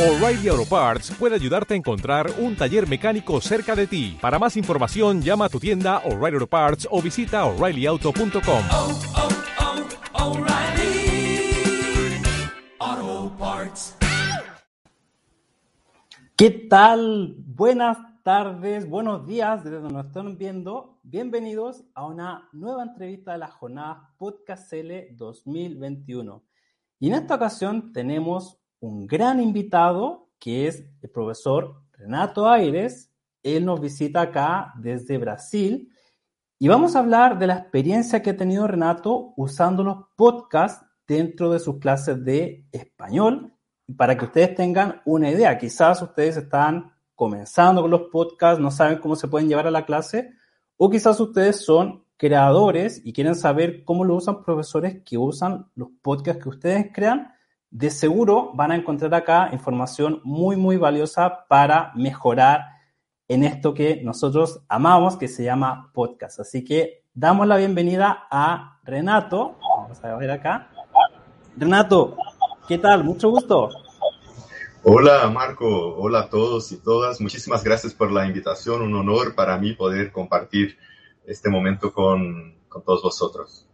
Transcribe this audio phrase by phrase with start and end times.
[0.00, 4.16] O'Reilly Auto Parts puede ayudarte a encontrar un taller mecánico cerca de ti.
[4.18, 8.62] Para más información, llama a tu tienda O'Reilly Auto Parts o visita oreillyauto.com.
[8.72, 8.98] oh,
[12.80, 13.98] oh, Parts.
[16.34, 17.34] ¿Qué tal?
[17.36, 20.98] Buenas tardes, buenos días desde donde nos están viendo.
[21.02, 26.42] Bienvenidos a una nueva entrevista de la jornada Podcast L 2021.
[27.00, 33.10] Y en esta ocasión tenemos un gran invitado que es el profesor Renato Aires.
[33.42, 35.92] Él nos visita acá desde Brasil
[36.58, 41.50] y vamos a hablar de la experiencia que ha tenido Renato usando los podcasts dentro
[41.50, 43.54] de sus clases de español
[43.96, 45.56] para que ustedes tengan una idea.
[45.58, 49.84] Quizás ustedes están comenzando con los podcasts, no saben cómo se pueden llevar a la
[49.84, 50.32] clase,
[50.76, 55.88] o quizás ustedes son creadores y quieren saber cómo lo usan profesores que usan los
[56.02, 57.32] podcasts que ustedes crean.
[57.72, 62.64] De seguro van a encontrar acá información muy, muy valiosa para mejorar
[63.28, 66.40] en esto que nosotros amamos, que se llama podcast.
[66.40, 69.56] Así que damos la bienvenida a Renato.
[69.82, 70.68] Vamos a ver acá.
[71.56, 72.16] Renato,
[72.66, 73.04] ¿qué tal?
[73.04, 73.68] Mucho gusto.
[74.82, 77.20] Hola Marco, hola a todos y todas.
[77.20, 78.82] Muchísimas gracias por la invitación.
[78.82, 80.76] Un honor para mí poder compartir
[81.24, 83.69] este momento con, con todos vosotros.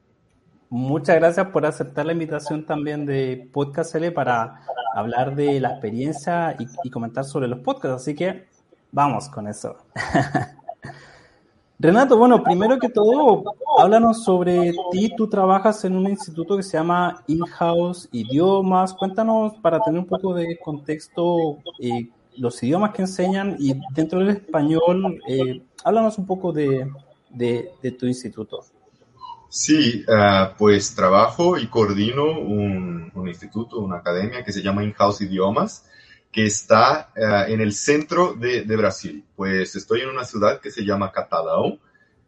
[0.69, 4.63] Muchas gracias por aceptar la invitación también de Podcast L para
[4.95, 8.03] hablar de la experiencia y, comentar sobre los podcasts.
[8.03, 8.47] Así que
[8.91, 9.77] vamos con eso.
[11.79, 13.45] Renato, bueno, primero que todo,
[13.79, 15.13] háblanos sobre ti.
[15.17, 18.93] Tú trabajas en un instituto que se llama In-House Idiomas.
[18.93, 24.31] Cuéntanos para tener un poco de contexto eh, los idiomas que enseñan y dentro del
[24.31, 26.91] español, eh, háblanos un poco de
[28.01, 28.65] tu instituto.
[29.59, 35.87] Sí, uh, pues trabajo y coordino un, instituto, una academia que se llama In-House Idiomas,
[36.31, 39.25] que está uh, en el centro de, Brasil.
[39.35, 41.81] Pues estoy en una ciudad que se llama Catalão,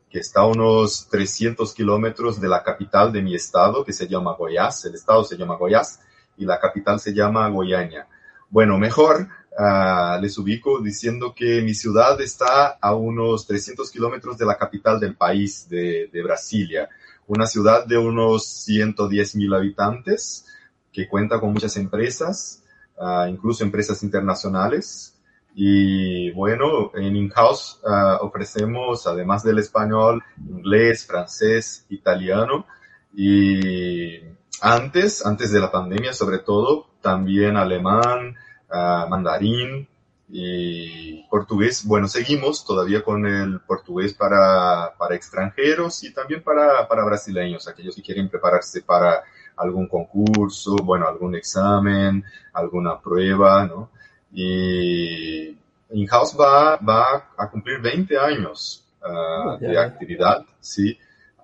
[0.08, 4.32] que está a unos 300 kilómetros de la capital de mi estado, que se llama
[4.32, 4.86] Goiás.
[4.86, 6.00] El estado se llama Goiás
[6.38, 8.08] y la capital se llama Goiânia.
[8.48, 9.28] Bueno, mejor
[9.58, 14.98] uh, les ubico diciendo que mi ciudad está a unos 300 kilómetros de la capital
[14.98, 16.88] del país, de Brasilia
[17.28, 20.46] una ciudad de unos 110 mil habitantes
[20.92, 22.64] que cuenta con muchas empresas,
[22.96, 25.14] uh, incluso empresas internacionales.
[25.54, 32.66] Y bueno, en InHouse uh, ofrecemos, además del español, inglés, francés, italiano.
[33.14, 34.20] Y
[34.60, 38.36] antes, antes de la pandemia sobre todo, también alemán,
[38.70, 39.86] uh, mandarín,
[40.30, 47.04] y portugués, bueno, seguimos todavía con el portugués para, para extranjeros y también para, para
[47.04, 49.22] brasileños, aquellos que quieren prepararse para
[49.56, 52.22] algún concurso, bueno, algún examen,
[52.52, 53.90] alguna prueba, ¿no?
[54.30, 55.56] Y
[55.90, 60.98] InHouse va, va a cumplir 20 años uh, de actividad, ¿sí?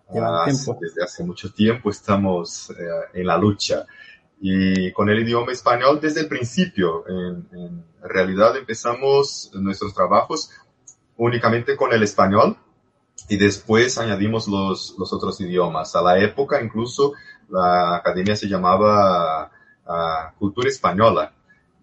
[0.09, 3.87] Uh, desde hace mucho tiempo estamos uh, en la lucha
[4.41, 7.05] y con el idioma español desde el principio.
[7.09, 10.51] En, en, realidad empezamos nuestros trabajos
[11.17, 12.59] únicamente con el español
[13.29, 15.97] y después añadimos los, los otros idiomas.
[15.97, 17.15] A la época incluso
[17.49, 19.51] la academia se llamaba
[19.87, 21.33] uh, Cultura Española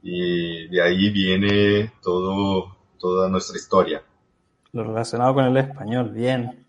[0.04, 4.04] y de ahí viene todo, toda nuestra historia.
[4.74, 6.61] Lo relacionado con el español, bien.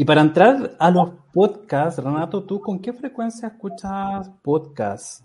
[0.00, 5.22] Y para entrar a los podcasts, Renato, ¿tú con qué frecuencia escuchas podcasts?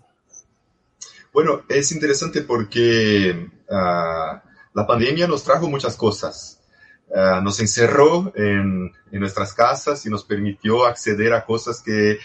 [1.32, 4.38] Bueno, es interesante porque uh,
[4.74, 6.60] la pandemia nos trajo muchas cosas.
[7.08, 12.18] Uh, nos encerró en, en, nuestras casas y nos permitió acceder a cosas que,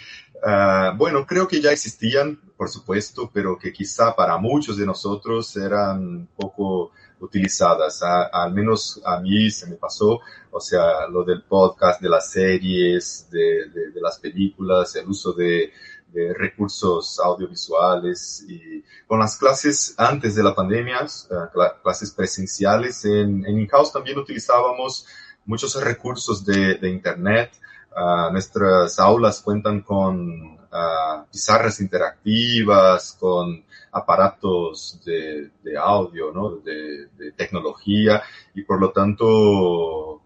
[0.45, 5.55] uh, bueno, creo que ya existían, por supuesto, pero que quizá para muchos de nosotros
[5.55, 6.91] eran poco
[7.21, 8.01] utilizadas.
[8.03, 10.19] A, al menos a mí se me pasó,
[10.51, 15.33] o sea, lo del podcast, de las series, de, de, de las películas, el uso
[15.33, 15.71] de,
[16.11, 23.45] de, recursos audiovisuales y con las clases antes de la pandemia, uh, clases presenciales en,
[23.45, 25.05] en InHouse también utilizábamos
[25.45, 27.51] muchos recursos de Internet.
[27.95, 36.57] Uh, nuestras aulas cuentan con uh, pizarras interactivas, con aparatos de, de audio, ¿no?
[36.57, 38.21] de, de, tecnología
[38.53, 40.21] y por lo tanto uh,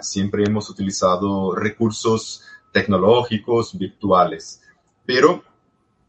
[0.00, 2.42] siempre hemos utilizado recursos
[2.72, 4.62] tecnológicos virtuales.
[5.04, 5.42] Pero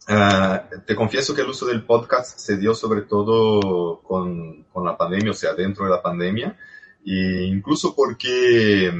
[0.09, 4.98] uh, te confieso que el uso del podcast se dio sobre todo con, con la
[4.98, 6.57] pandemia, o sea, dentro de la pandemia,
[7.03, 8.92] e incluso porque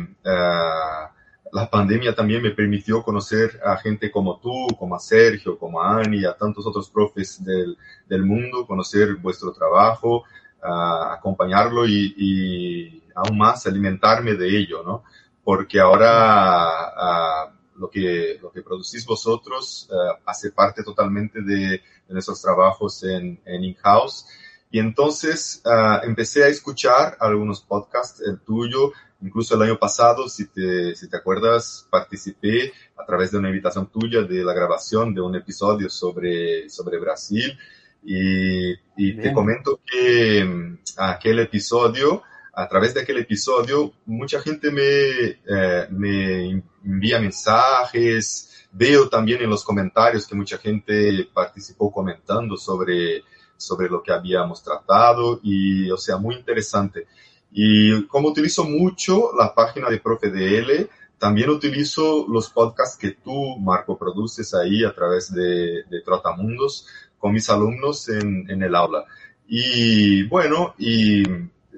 [1.52, 6.00] la pandemia también me permitió conocer a gente como tú, como a Sergio, como a
[6.00, 7.78] Ani, a tantos otros profes del,
[8.08, 10.24] del mundo, conocer vuestro trabajo,
[10.62, 15.04] acompañarlo y, y, aún más alimentarme de ello, ¿no?
[15.44, 22.42] Porque ahora lo, que, lo que producís vosotros uh, hace parte totalmente de, de nuestros
[22.42, 24.26] trabajos en, en in-house.
[24.70, 25.62] Y entonces
[26.04, 31.18] empecé a escuchar algunos podcasts, el tuyo, Incluso el año pasado, si te, si te
[31.18, 36.70] acuerdas, participé a través de una invitación tuya de la grabación de un episodio sobre,
[36.70, 37.58] sobre Brasil.
[38.04, 42.24] Y, y te comento que mm, aquel episodio,
[42.54, 48.68] a través de aquel episodio, mucha gente me, eh, me envía mensajes.
[48.72, 53.24] Veo también en los comentarios que mucha gente participó comentando sobre,
[53.56, 57.08] sobre lo que habíamos tratado y, o sea, muy interesante.
[57.52, 60.90] Y como utilizo mucho la página de ProfeDL,
[61.22, 66.88] también utilizo los podcasts que tú, Marco, produces ahí a través de, de Trotamundos
[67.20, 69.06] con mis alumnos en, en, el aula.
[69.48, 71.24] Y bueno, y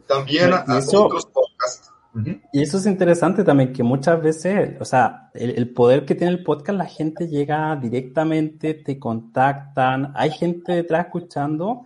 [0.07, 1.91] también y eso, otros podcasts.
[2.15, 2.41] Uh -huh.
[2.53, 6.31] Y eso es interesante también, que muchas veces, o sea, el, el, poder que tiene
[6.31, 11.81] el podcast, la gente llega directamente, te contactan, hay gente detrás escuchando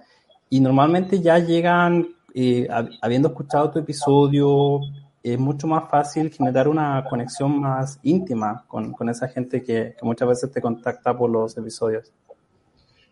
[0.49, 2.67] y normalmente ya llegan eh,
[3.01, 4.79] habiendo escuchado tu episodio,
[5.23, 10.05] es mucho más fácil generar una conexión más íntima con, con esa gente que, que,
[10.05, 12.11] muchas veces te contacta por los episodios.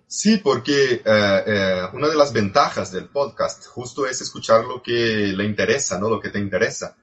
[0.08, 5.34] Sí, porque eh, eh, una de las ventajas del podcast justo es escuchar lo que
[5.36, 6.10] le interesa, ¿no?
[6.10, 6.96] Lo que te interesa.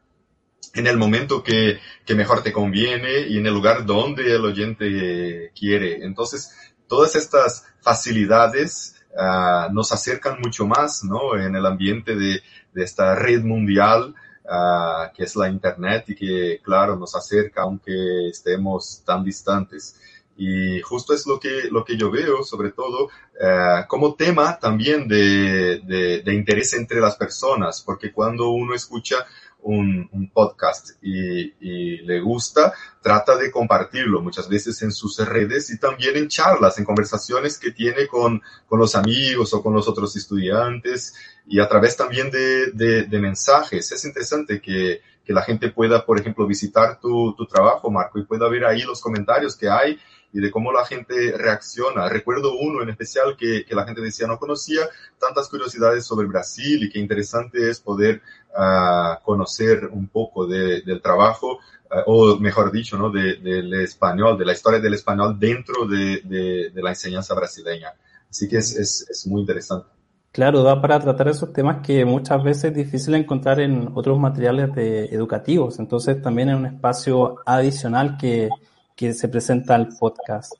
[0.74, 5.52] En el momento que, que mejor te conviene y en el lugar donde el oyente
[5.58, 6.04] quiere.
[6.04, 6.52] Entonces,
[6.86, 11.36] todas estas facilidades uh, nos acercan mucho más, ¿no?
[11.38, 12.42] En el ambiente de,
[12.74, 14.14] esta red mundial
[14.44, 20.00] uh, que es la Internet y que, claro, nos acerca aunque estemos tan distantes.
[20.36, 25.06] Y justo es lo que, lo que yo veo, sobre todo, uh, como tema también
[25.06, 29.26] de, de interés entre las personas, porque cuando uno escucha
[29.62, 35.70] un, un podcast y, y, le gusta, trata de compartirlo muchas veces en sus redes
[35.70, 39.88] y también en charlas, en conversaciones que tiene con, con los amigos o con los
[39.88, 41.14] otros estudiantes
[41.46, 43.90] y a través también de, de, mensajes.
[43.92, 48.24] Es interesante que, que, la gente pueda, por ejemplo, visitar tu, tu trabajo, Marco, y
[48.24, 49.98] pueda ver ahí los comentarios que hay
[50.32, 52.08] y de cómo la gente reacciona.
[52.08, 54.81] Recuerdo uno en especial que, que, la gente decía, no conocía
[55.19, 58.23] tantas curiosidades sobre Brasil y qué interesante es poder
[58.56, 61.58] uh, conocer un poco de, del trabajo,
[61.90, 63.11] uh, o mejor dicho, ¿no?
[63.11, 67.93] De, del español, de la historia del español dentro de, la enseñanza brasileña.
[68.31, 69.88] Así que es, es, muy interesante.
[70.32, 74.70] Claro, da para tratar esos temas que muchas veces es difícil encontrar en otros materiales
[75.12, 75.79] educativos.
[75.79, 78.49] Entonces también es un espacio adicional que,
[78.96, 80.54] que se presenta al podcast.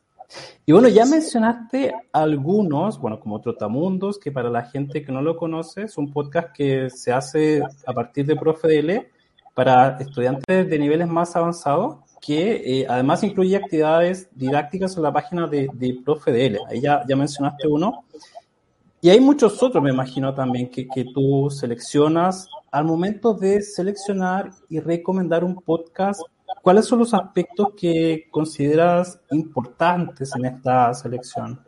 [0.65, 5.37] Y bueno, ya mencionaste algunos, bueno, como Trotamundos, que para la gente que no lo
[5.37, 9.09] conoce, es un podcast que se hace a partir de ProfeDL
[9.55, 15.47] para estudiantes de niveles más avanzados, que eh, además incluye actividades didácticas en la página
[15.47, 16.61] de, de ProfeDL.
[16.69, 18.05] Ahí ya, ya mencionaste uno.
[19.01, 24.53] Y hay muchos otros, me imagino también, que, que tú seleccionas al momento de seleccionar
[24.69, 26.23] y recomendar un podcast
[26.61, 31.61] ¿Cuáles son los aspectos que consideras importantes en esta selección?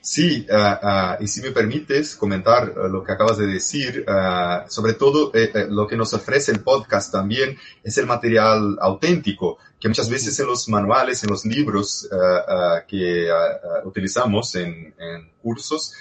[0.00, 4.06] Sí, uh, uh, y si me permites comentar uh, lo que acabas de decir,
[4.68, 9.58] sobre todo eh, eh, lo que nos ofrece el podcast también es el material auténtico,
[9.78, 12.08] que muchas veces en los manuales, en los libros
[12.88, 13.28] que
[13.84, 15.92] utilizamos en, en cursos,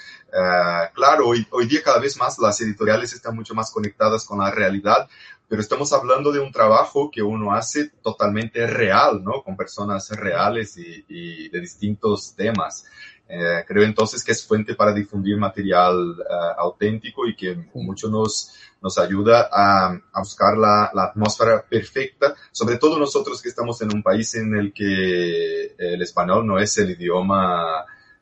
[0.93, 4.51] claro, hoy, hoy día cada vez más las editoriales están mucho más conectadas con la
[4.51, 5.09] realidad,
[5.47, 9.43] pero estamos hablando de un trabajo que uno hace totalmente real, ¿no?
[9.43, 12.85] Con personas reales y, y de distintos temas.
[13.29, 18.53] Eh, creo entonces que es fuente para difundir material uh, auténtico y que mucho nos,
[18.81, 23.93] nos ayuda a, a buscar la, la, atmósfera perfecta, sobre todo nosotros que estamos en
[23.93, 27.81] un país en el que el español no es el idioma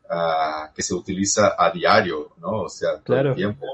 [0.10, 2.63] uh, que se utiliza a diario, ¿no?
[2.63, 3.29] O sea, todo claro.
[3.29, 3.65] el tiempo.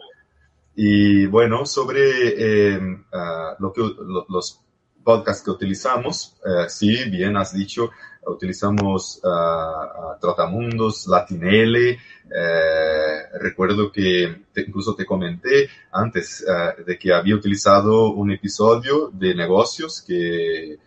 [0.84, 4.62] Y bueno, sobre eh, uh, lo que, lo, los
[5.04, 7.92] podcasts que utilizamos, uh, sí, bien has dicho,
[8.26, 16.44] utilizamos uh, Trotamundos, Latinele, eh, recuerdo que te, incluso te comenté antes
[16.84, 20.80] de que había utilizado un episodio de negocios que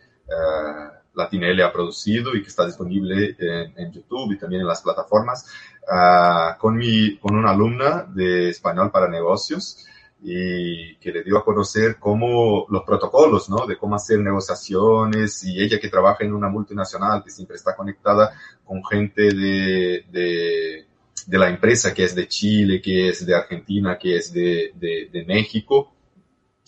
[1.14, 5.46] Latinele ha producido y que está disponible en YouTube y también en las plataformas,
[5.90, 9.86] uh, con, mi, con una alumna de español para negocios.
[10.26, 13.66] y que le dio a conocer cómo los protocolos, ¿no?
[13.66, 18.32] De cómo hacer negociaciones y ella que trabaja en una multinacional que siempre está conectada
[18.64, 20.86] con gente de, de,
[21.26, 25.10] de la empresa que es de Chile, que es de Argentina, que es de, de,
[25.12, 25.92] de México.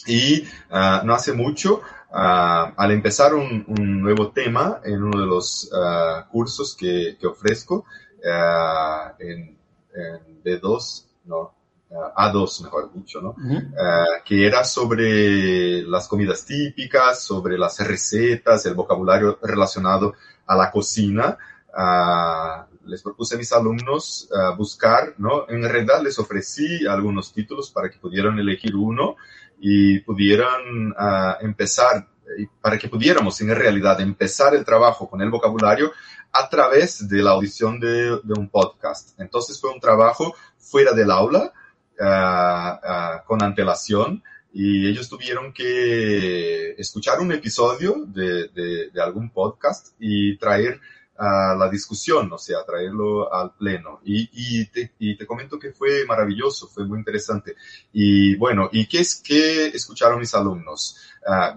[0.07, 1.81] Y uh, no hace mucho,
[2.11, 7.27] uh, al empezar un, un, nuevo tema en uno de los uh, cursos que, que
[7.27, 7.87] ofrezco
[9.19, 9.59] en,
[9.95, 11.55] en B2, no,
[11.91, 13.31] a2, mejor dicho, ¿no?
[13.31, 14.23] Uh -huh.
[14.25, 20.15] que era sobre las comidas típicas, sobre las recetas, el vocabulario relacionado
[20.47, 21.39] a la cocina.
[21.77, 25.47] Uh, les propuse a mis alumnos uh, buscar, ¿no?
[25.49, 29.17] En realidad les ofrecí algunos títulos para que pudieran elegir uno
[29.61, 30.95] y pudieran
[31.41, 32.07] empezar,
[32.61, 35.93] para que pudiéramos en realidad empezar el trabajo con el vocabulario
[36.39, 39.19] a través de la audición de, un podcast.
[39.21, 41.53] Entonces fue un trabajo fuera del aula,
[41.99, 49.95] Uh, uh, con antelación y ellos tuvieron que escuchar un episodio de, de algún podcast
[49.99, 50.79] y traer
[51.19, 54.01] uh, la discusión, o sea, traerlo al pleno.
[54.05, 57.57] Y, y, te, y, te, comento que fue maravilloso, fue muy interesante.
[57.93, 60.99] Y bueno, ¿y qué es que escucharon mis alumnos?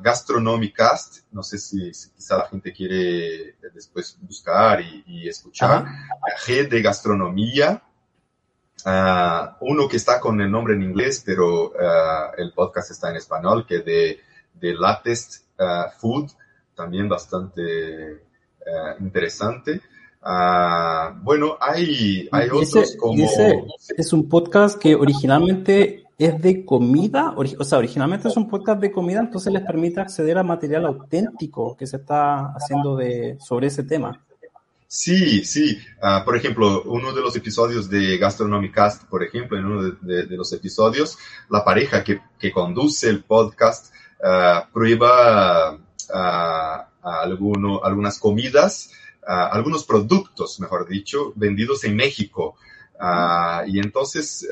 [0.02, 5.86] Gastronomicast, no sé si, si, quizá la gente quiere después buscar y, y escuchar,
[6.44, 7.84] G de gastronomía,
[8.86, 13.18] Uh, uno que está con el nombre en inglés, pero uh, el podcast está en
[13.18, 14.22] español, que de,
[14.54, 16.32] de Latest uh, Food,
[16.76, 18.24] también bastante
[19.00, 19.82] interesante.
[21.24, 23.24] bueno, hay, hay otros ese, como...
[23.24, 23.66] Ese
[23.98, 28.92] es un podcast que originalmente es de comida, o sea, originalmente es un podcast de
[28.92, 33.84] comida, entonces les permite acceder a material auténtico que se está haciendo de, sobre ese
[33.84, 34.22] tema.
[34.86, 35.78] Sí, sí.
[36.02, 40.24] Uh, por ejemplo, uno de los episodios de Gastronomicast, por ejemplo, en uno de, de,
[40.26, 41.18] de los episodios,
[41.50, 48.92] la pareja que, que conduce el podcast uh, prueba uh, alguno, algunas comidas,
[49.26, 52.56] algunos productos, mejor dicho, vendidos en México.
[53.68, 54.48] y entonces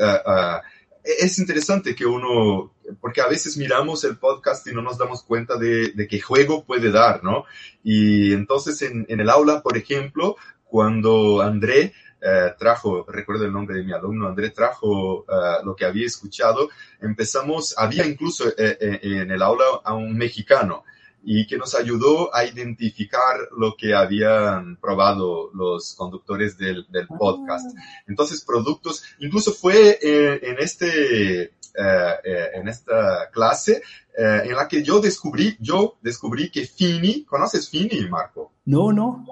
[1.03, 5.57] es interesante que uno, porque a veces miramos el podcast y no nos damos cuenta
[5.57, 7.45] de, de qué juego puede dar, ¿no?
[7.83, 10.35] Y entonces en, en el aula, por ejemplo,
[10.65, 15.85] cuando André eh, trajo, recuerdo el nombre de mi alumno, André trajo uh, lo que
[15.85, 20.83] había escuchado, empezamos, había incluso eh, eh, en el aula a un mexicano
[21.23, 27.75] y que nos ayudó a identificar lo que habían probado los conductores del, del podcast.
[28.07, 33.81] Entonces, productos, incluso fue en, en este, uh, en esta clase
[34.17, 38.53] en la que yo descubrí, yo descubrí que Fini, ¿conoces Fini, Marco?
[38.65, 39.23] No, no.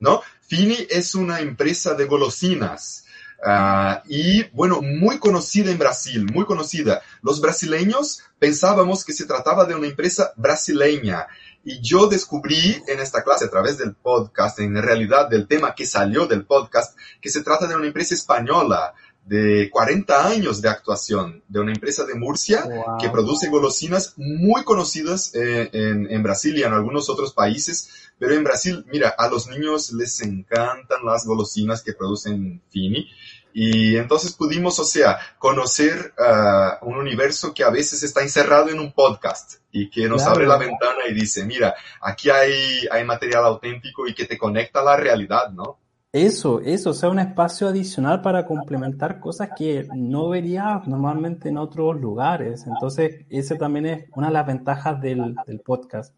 [0.00, 0.20] ¿No?
[0.40, 3.01] Fini es una empresa de golosinas.
[3.44, 7.02] Uh, y bueno, muy conocida en Brasil, muy conocida.
[7.22, 11.26] Los brasileños pensábamos que se trataba de una empresa brasileña.
[11.64, 15.86] Y yo descubrí en esta clase, a través del podcast, en realidad del tema que
[15.86, 18.94] salió del podcast, que se trata de una empresa española
[19.24, 22.98] de 40 años de actuación, de una empresa de Murcia wow.
[23.00, 27.90] que produce golosinas muy conocidas eh, en, en Brasil y en algunos otros países.
[28.18, 33.08] Pero en Brasil, mira, a los niños les encantan las golosinas que producen Fini.
[33.52, 38.80] Y entonces pudimos, o sea, conocer uh, un universo que a veces está encerrado en
[38.80, 40.36] un podcast y que nos claro.
[40.36, 44.80] abre la ventana y dice, mira, aquí hay, hay material auténtico y que te conecta
[44.80, 45.78] a la realidad, ¿no?
[46.12, 51.56] Eso, eso, o sea, un espacio adicional para complementar cosas que no verías normalmente en
[51.56, 52.66] otros lugares.
[52.66, 56.14] Entonces, ese también es una de las ventajas del, del podcast.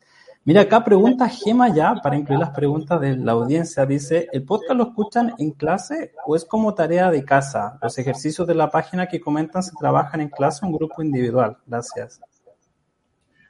[0.46, 3.86] Mira, acá pregunta Gema ya, para incluir las preguntas de la audiencia.
[3.86, 7.78] Dice, ¿el podcast lo escuchan en clase o es como tarea de casa?
[7.80, 11.56] Los ejercicios de la página que comentan se trabajan en clase o en grupo individual.
[11.66, 12.20] Gracias.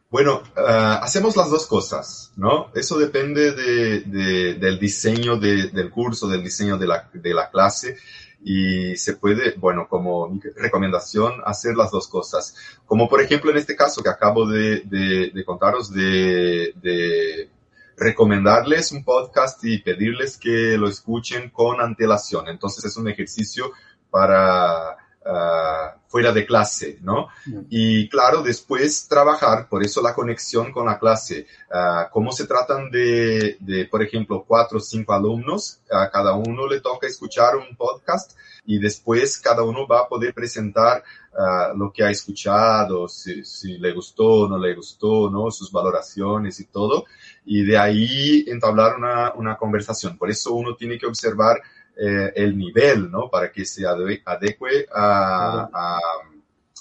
[0.08, 2.68] Bueno, uh, hacemos las dos cosas, ¿no?
[2.72, 7.50] Eso depende de, de, del diseño de, del curso, del diseño de la, de la
[7.50, 7.96] clase
[8.44, 12.54] y se puede, bueno, como recomendación, hacer las dos cosas.
[12.84, 17.48] Como por ejemplo en este caso que acabo de, de, de contaros de, de,
[17.96, 22.48] recomendarles un podcast y pedirles que lo escuchen con antelación.
[22.48, 23.72] Entonces es un ejercicio
[24.10, 27.28] para uh, fuera de clase, ¿no?
[27.68, 31.46] Y claro, después trabajar, por eso la conexión con la clase.
[31.70, 36.68] Uh, cómo se tratan de, de, por ejemplo, cuatro o cinco alumnos, a cada uno
[36.68, 41.02] le toca escuchar un podcast y después cada uno va a poder presentar
[41.32, 45.50] uh, lo que ha escuchado, si, si, le gustó o no le gustó, ¿no?
[45.50, 47.04] Sus valoraciones y todo.
[47.44, 50.16] Y de ahí entablar una, una conversación.
[50.16, 51.60] Por eso uno tiene que observar
[51.96, 53.28] eh, el nivel, ¿no?
[53.30, 55.98] Para que se adecue a, a,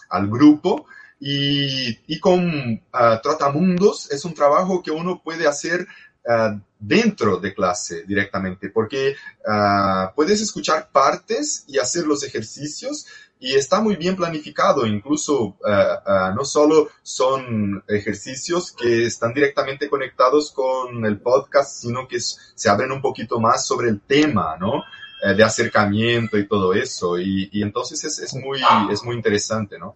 [0.09, 0.85] al grupo
[1.25, 2.43] Y, y con
[2.93, 5.87] uh, Trotamundos es un trabajo que uno puede hacer
[6.25, 9.15] uh, dentro de clase directamente, porque
[9.45, 13.05] uh, puedes escuchar partes y hacer los ejercicios
[13.39, 15.57] y está muy bien planificado, incluso
[16.33, 22.93] no solo son ejercicios que están directamente conectados con el podcast, sino que se abren
[22.93, 24.83] un poquito más sobre el tema, ¿no?
[25.23, 27.17] Eh, de acercamiento y todo eso.
[27.17, 28.61] Y, y entonces es, es, muy,
[28.91, 29.95] es muy interesante, ¿no?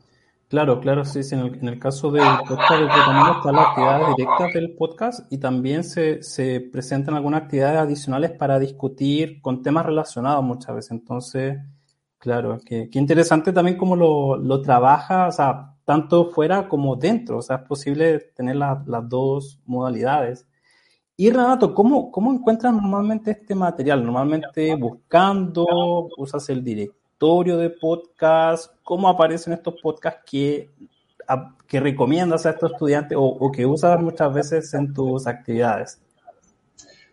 [0.49, 1.35] Claro, claro, sí, sí.
[1.35, 6.23] En el, caso del podcast, también están las actividades directas del podcast y también se,
[6.23, 10.91] se presentan algunas actividades adicionales para discutir con temas relacionados muchas veces.
[10.91, 11.57] Entonces,
[12.17, 17.39] claro, que interesante también cómo lo, lo, trabaja, o sea, tanto fuera como dentro.
[17.39, 20.47] O sea, es posible tener la, las dos modalidades.
[21.17, 24.05] Y Renato, ¿cómo, ¿cómo encuentras normalmente este material?
[24.05, 26.63] Normalmente buscando, usas el
[27.17, 30.69] directorio de podcast, ¿cómo aparecen estos podcasts que,
[31.67, 35.99] que recomiendas a estos estudiantes o, que usas muchas veces en tus actividades?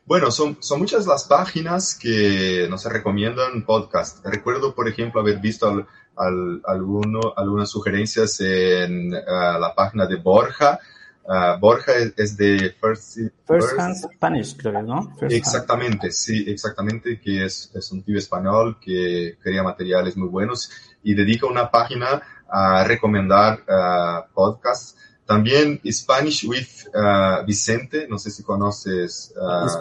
[0.04, 4.24] Bueno, son, son muchas las páginas que nos recomiendan podcast.
[4.26, 10.78] Recuerdo, por ejemplo, haber visto algunas sugerencias en la página de Borja,
[11.26, 15.10] Uh, Borja es, es, de First, First, First Hand Spanish, creo, ¿no?
[15.18, 16.12] First exactamente, hand.
[16.12, 20.70] sí, exactamente, que es, es, un tío español que crea materiales muy buenos
[21.02, 24.96] y dedica una página a recomendar uh, podcasts.
[25.24, 29.32] También Spanish with uh, Vicente, no sé si conoces.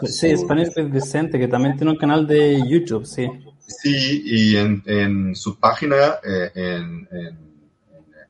[0.05, 0.43] sí, su...
[0.43, 3.27] Spanish with Vicente, que también tiene un canal de YouTube, sí.
[3.67, 7.37] Sí, y en, en su página eh, en, en,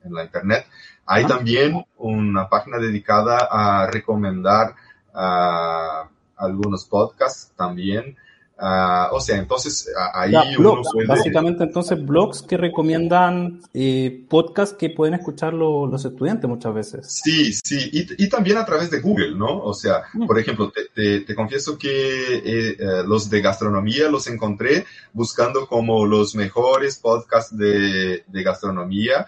[0.03, 0.65] en la internet
[1.05, 4.75] hay también una página dedicada a recomendar
[5.13, 6.07] uh,
[6.37, 8.17] algunos podcasts también.
[8.55, 11.07] Uh, o sea, entonces ahí ya, blogs, puede...
[11.07, 17.21] Básicamente, entonces, blogs que recomiendan eh, podcasts que pueden escuchar lo, los estudiantes muchas veces.
[17.23, 19.59] Sí, sí, y, y, también a través de Google, ¿no?
[19.63, 20.27] O sea, mm.
[20.27, 25.67] por ejemplo, te, te, te confieso que eh, eh, los de gastronomía los encontré buscando
[25.67, 29.25] como los mejores podcasts de, de gastronomía.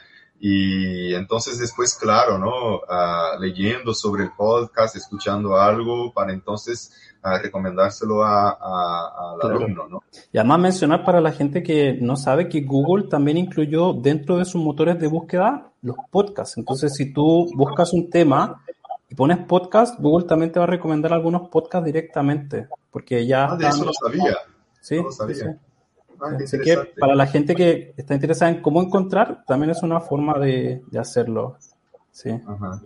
[0.47, 2.75] Y entonces después, claro, ¿no?
[2.75, 9.55] Uh, leyendo sobre el podcast, escuchando algo para entonces uh, recomendárselo a, a, al claro.
[9.55, 10.03] alumno, ¿no?
[10.31, 14.45] Y además mencionar para la gente que no sabe que Google también incluyó dentro de
[14.45, 16.59] sus motores de búsqueda los podcasts.
[16.59, 18.63] Entonces, si tú buscas un tema
[19.09, 23.45] y pones podcast, Google también te va a recomendar algunos podcasts directamente, porque ya...
[23.45, 24.37] Ah, de eso no sabía.
[24.79, 25.35] Sí, no lo sabía.
[25.35, 25.49] Sí, sí.
[26.21, 29.99] Ah, Así que para la gente que está interesada en cómo encontrar, también es una
[30.01, 31.57] forma de, de hacerlo.
[32.11, 32.29] Sí.
[32.29, 32.81] Ajá.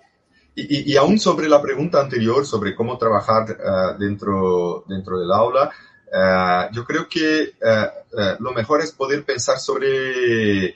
[0.56, 5.32] Y, y, y, aún sobre la pregunta anterior, sobre cómo trabajar uh, dentro, dentro del
[5.32, 5.72] aula,
[6.12, 10.76] uh, yo creo que uh, lo mejor es poder pensar sobre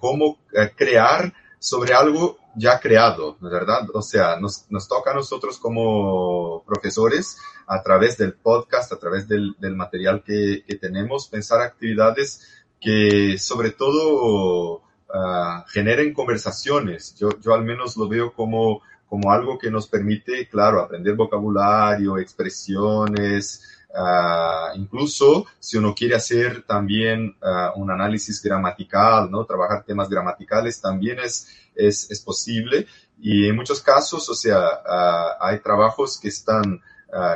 [0.00, 0.38] cómo
[0.74, 3.86] crear sobre algo ya creado, ¿verdad?
[3.92, 9.54] O sea, nos, toca a nosotros como profesores, a través del podcast, a través del,
[9.76, 17.14] material que, tenemos, pensar actividades que sobre todo uh, generen conversaciones.
[17.16, 22.16] Yo, yo al menos lo veo como, como algo que nos permite, claro, aprender vocabulario,
[22.18, 29.44] expresiones, Uh, incluso si uno quiere hacer también uh, un análisis gramatical, ¿no?
[29.44, 32.86] Trabajar temas gramaticales también es, es, es posible.
[33.20, 36.80] Y en muchos casos, o sea, uh, hay trabajos que están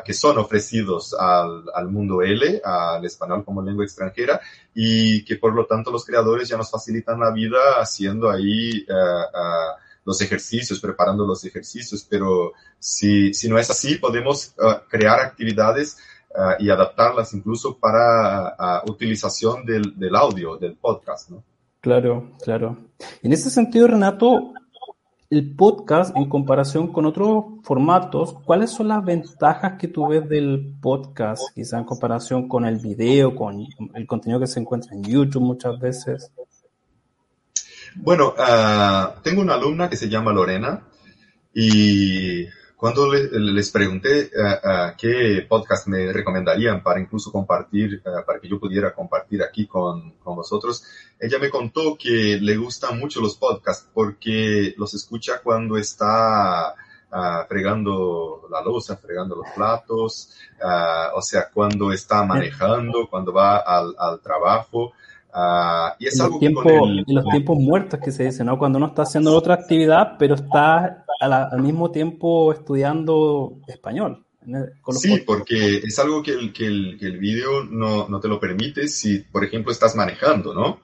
[0.05, 4.41] que son ofrecidos al, al, mundo L, al español como lengua extranjera,
[4.73, 8.87] y que por lo tanto los creadores ya nos facilitan la vida haciendo ahí
[10.05, 14.55] los ejercicios, preparando los ejercicios, pero si, si no es así, podemos
[14.89, 15.97] crear actividades
[16.59, 21.43] y adaptarlas incluso para utilización del, del, audio, del podcast, ¿no?
[21.81, 22.79] Claro, claro.
[23.23, 24.55] En ese sentido, Renato,
[25.31, 30.75] el podcast en comparación con otros formatos, ¿cuáles son las ventajas que tú ves del
[30.81, 35.43] podcast, quizá en comparación con el video, con el contenido que se encuentra en YouTube
[35.43, 36.31] muchas veces?
[37.97, 40.85] Bueno, uh, tengo una alumna que se llama Lorena
[41.53, 42.47] y
[42.85, 48.39] cuando le, les pregunté uh, uh, qué podcast me recomendarían para incluso compartir, uh, para
[48.39, 50.85] que yo pudiera compartir aquí con, con, vosotros,
[51.19, 56.75] ella me contó que le gustan mucho los podcasts porque los escucha cuando está
[57.49, 60.37] fregando la losa, fregando los platos,
[61.15, 64.93] o sea, cuando está manejando, cuando va al, al trabajo.
[65.35, 67.05] Uh, y es en algo tiempos, el...
[67.09, 68.57] en los tiempos muertos que se dice, ¿no?
[68.57, 74.25] Cuando uno está haciendo otra actividad, pero está a la, al mismo tiempo estudiando español.
[74.91, 78.39] sí, porque es algo que el, que el, que el vídeo no, no, te lo
[78.39, 80.81] permite si, por ejemplo, estás manejando, ¿no?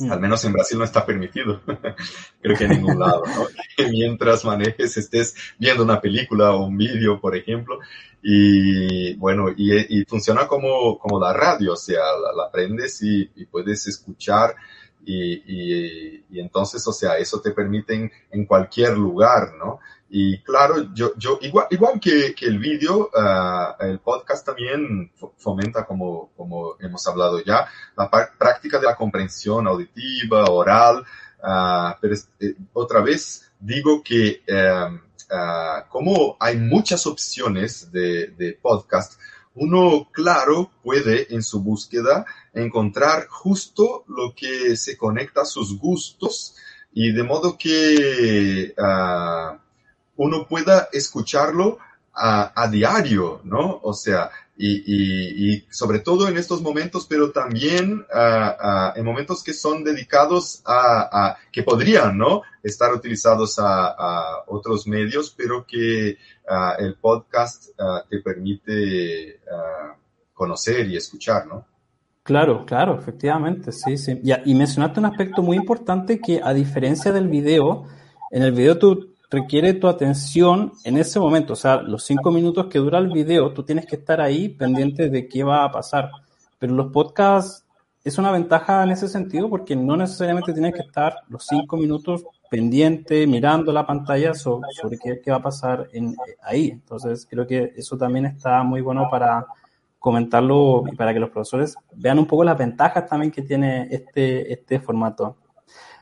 [0.00, 0.12] Mm.
[0.12, 1.60] Al menos en Brasil no está permitido.
[2.42, 3.22] Creo que en ningún lado,
[3.90, 7.78] mientras manejes estés viendo una película o un vídeo, por ejemplo,
[8.22, 13.26] y bueno, y, y funciona como, como la radio, o sea, la, la prendes y,
[13.50, 14.54] puedes escuchar
[15.04, 19.80] y, y, entonces, o sea, eso te permite en, cualquier lugar, ¿no?
[20.12, 25.86] Y claro, yo, yo igual, igual que, que el vídeo, uh, el podcast también fomenta,
[25.86, 31.04] como, como hemos hablado ya, la práctica de la comprensión auditiva, oral,
[31.44, 34.98] uh, pero eh, otra vez digo que uh,
[35.88, 39.20] como hay muchas opciones de, de podcast,
[39.54, 46.56] uno, claro, puede en su búsqueda encontrar justo lo que se conecta a sus gustos
[46.92, 49.69] y de modo que uh,
[50.20, 51.78] uno pueda escucharlo
[52.14, 53.80] a, a, diario, ¿no?
[53.82, 59.42] O sea, y, y, sobre todo en estos momentos, pero también uh, uh, en momentos
[59.42, 62.42] que son dedicados a, que podrían, ¿no?
[62.62, 66.18] Estar utilizados a, otros medios, pero que
[66.78, 67.70] el podcast
[68.10, 69.40] te permite
[70.34, 71.64] conocer y escuchar, ¿no?
[72.22, 74.20] Claro, claro, efectivamente, sí, sí.
[74.22, 77.86] Y, y mencionaste un aspecto muy importante que a diferencia del video,
[78.30, 82.66] en el video tú requiere tu atención en ese momento, o sea, los cinco minutos
[82.66, 86.10] que dura el video, tú tienes que estar ahí pendiente de qué va a pasar.
[86.58, 87.64] Pero los podcasts
[88.02, 92.24] es una ventaja en ese sentido porque no necesariamente tienes que estar los cinco minutos
[92.50, 96.70] pendiente, mirando la pantalla sobre, sobre qué, qué, va a pasar en, ahí.
[96.70, 99.46] Entonces, creo que eso también está muy bueno para
[100.00, 104.52] comentarlo y para que los profesores vean un poco las ventajas también que tiene este,
[104.52, 105.36] este formato.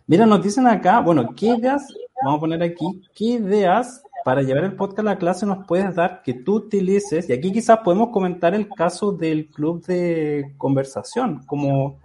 [0.07, 1.87] Mira, nos dicen acá, bueno, ¿qué ideas,
[2.23, 5.95] vamos a poner aquí, qué ideas para llevar el podcast a la clase nos puedes
[5.95, 7.29] dar que tú utilices?
[7.29, 11.99] Y aquí quizás podemos comentar el caso del club de conversación, como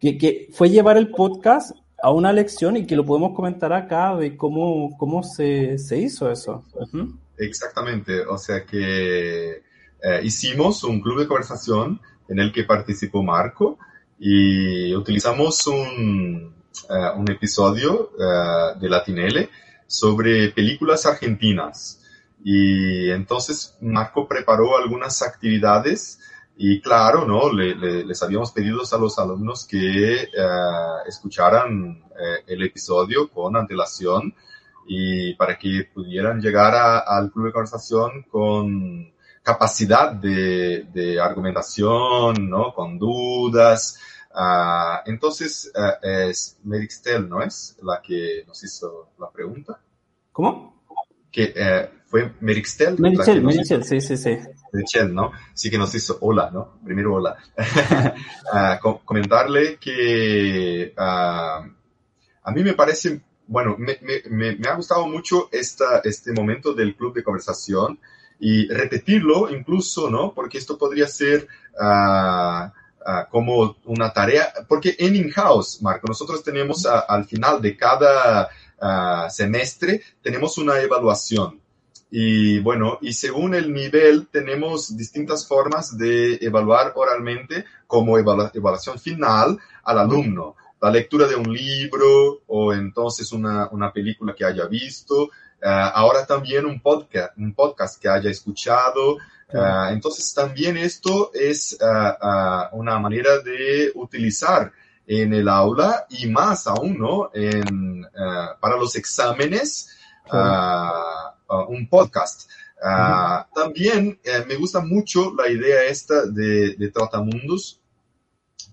[0.00, 4.14] que, que fue llevar el podcast a una lección y que lo podemos comentar acá
[4.16, 6.64] de cómo, cómo se, se hizo eso.
[6.74, 7.18] Uh -huh.
[7.38, 9.62] Exactamente, o sea que
[10.02, 13.78] eh, hicimos un club de conversación en el que participó Marco
[14.18, 16.54] y utilizamos un,
[16.88, 19.50] uh, un episodio uh, de Latinele
[19.86, 22.02] sobre películas argentinas.
[22.44, 26.20] Y entonces Marco preparó algunas actividades
[26.56, 27.52] y claro, ¿no?
[27.52, 32.02] Le, le, les habíamos pedido a los alumnos que uh, escucharan
[32.46, 34.34] el episodio con antelación
[34.88, 39.12] y para que pudieran llegar al club de conversación con
[39.42, 42.72] capacidad de, de argumentación, ¿no?
[42.74, 43.98] Con dudas.
[44.36, 45.72] Uh, entonces,
[46.02, 47.78] es Merixtel, ¿no es?
[47.82, 49.80] La que nos hizo la pregunta.
[50.30, 50.84] ¿Cómo?
[51.32, 52.98] Que eh, fue Merixtel.
[52.98, 54.36] Merixtel, Merixtel, sí, sí, sí.
[54.70, 55.32] Merixtel, ¿no?
[55.54, 56.78] Sí que nos hizo hola, ¿no?
[56.84, 57.38] Primero hola.
[57.56, 65.06] uh, com comentarle que uh, a mí me parece, bueno, me, me, me, ha gustado
[65.06, 67.98] mucho esta, este momento del club de conversación
[68.38, 70.34] y repetirlo incluso, ¿no?
[70.34, 71.48] Porque esto podría ser
[73.30, 80.02] como una tarea, porque en in-house, Marco, nosotros tenemos al final de cada Uh, semestre
[80.20, 81.60] tenemos una evaluación.
[82.10, 88.98] Y bueno, y según el nivel tenemos distintas formas de evaluar oralmente como evalu evaluación
[88.98, 90.56] final al alumno.
[90.80, 95.24] La lectura de un libro o entonces una, una película que haya visto.
[95.24, 99.16] Uh, ahora también un podcast, un podcast que haya escuchado.
[99.52, 101.78] Uh, entonces también esto es
[102.72, 104.72] una manera de utilizar
[105.06, 107.30] en el aula y más aún, ¿no?
[107.32, 108.04] En,
[108.60, 109.96] para los exámenes,
[111.48, 112.50] un podcast.
[113.54, 117.80] También eh, me gusta mucho la idea esta de, de Tratamundos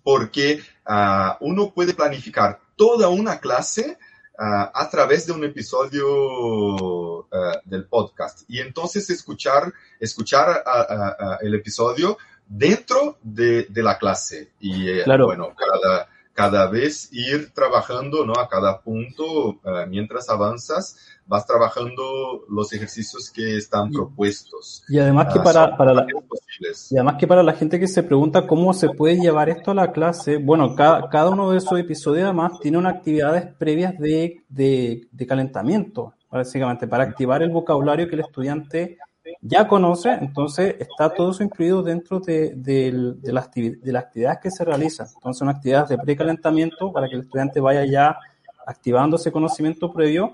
[0.03, 0.62] porque
[1.39, 3.97] uno puede planificar toda una clase
[4.38, 7.28] a través de un episodio
[7.65, 10.63] del podcast y entonces escuchar, escuchar
[11.41, 12.17] el episodio
[12.48, 14.52] dentro de, de, la clase.
[14.60, 15.26] Y eh, claro.
[15.26, 18.34] bueno, cada, cada vez ir trabajando, ¿no?
[18.34, 24.84] A cada punto, uh, mientras avanzas, vas trabajando los ejercicios que están propuestos.
[24.89, 26.06] Y además que para, para la,
[26.89, 29.76] y además que para la gente que se pregunta cómo se puede llevar esto a
[29.76, 34.43] la clase, bueno, cada, cada uno de esos episodios además tiene unas actividades previas de,
[34.50, 38.98] de, de calentamiento, básicamente, para activar el vocabulario que el estudiante
[39.41, 44.39] ya conoce, entonces está todo eso incluido dentro de, de, de, las, de las actividades
[44.41, 45.07] que se realizan.
[45.15, 48.17] Entonces son actividades de precalentamiento para que el estudiante vaya ya
[48.65, 50.33] activando ese conocimiento previo.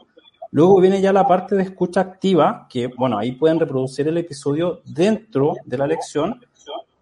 [0.52, 4.82] Luego viene ya la parte de escucha activa, que bueno, ahí pueden reproducir el episodio
[4.86, 6.42] dentro de la lección.